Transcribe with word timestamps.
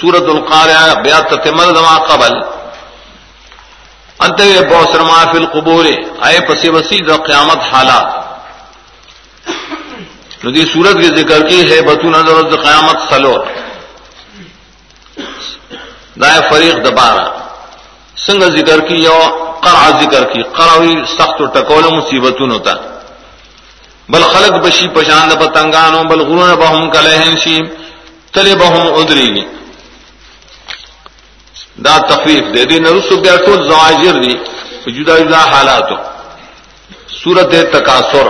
سورت 0.00 0.28
القارع 0.34 0.94
بیات 1.02 1.28
تتمر 1.30 1.70
دما 1.72 1.96
قبل. 2.10 2.34
انت 4.24 4.40
بوسر 4.68 5.02
ما 5.02 5.20
فی 5.32 5.38
القبور 5.38 5.84
اے 5.84 6.40
پسی 6.48 6.68
وسی 6.68 6.98
دا 7.08 7.16
قیامت 7.28 7.60
حالات. 7.72 8.06
ندی 10.44 10.62
سورت 10.72 10.96
کی 11.02 11.08
ذکر 11.16 11.48
کی 11.48 11.60
ہے 11.70 11.80
بتو 11.88 12.10
نظر 12.10 12.56
قیامت 12.56 12.98
سلور. 13.10 13.40
دائے 16.20 16.40
فریق 16.50 16.76
دبارہ 16.84 17.26
سنگ 18.26 18.42
ذکر 18.56 18.80
کی 18.88 18.96
یو 19.04 19.20
قرع 19.64 19.88
ذکر 20.00 20.24
کی 20.32 20.42
قرعوی 20.56 20.94
سخت 21.18 21.40
و 21.40 21.46
ٹکول 21.54 21.84
مصیبتون 21.96 22.50
ہوتا 22.50 22.74
بل 24.08 24.22
خلق 24.32 24.54
بشی 24.64 24.86
پشاند 24.94 25.32
پتنگانو 25.40 26.02
بل 26.10 26.20
غرون 26.28 26.54
بہم 26.60 26.90
کلہن 26.90 27.36
شی 27.44 27.56
تلے 28.34 28.54
بہم 28.62 28.94
ادری 29.00 29.28
گی 29.34 29.44
دا 31.84 31.98
تخفیف 32.08 32.44
دے 32.54 32.64
دی 32.70 32.78
نرسو 32.78 33.16
بیا 33.16 33.36
ټول 33.46 33.62
زواجر 33.68 34.14
دی 34.22 34.34
جدا 34.96 35.18
جدا 35.18 35.38
حالاتو. 35.52 35.96
سورت 37.22 37.54
تکاثر. 37.72 38.26